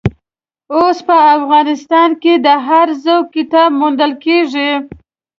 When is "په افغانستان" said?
1.07-2.09